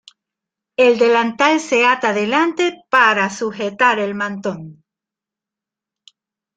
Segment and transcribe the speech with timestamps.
[0.77, 4.83] El delantal se ata delante para sujetar el mantón.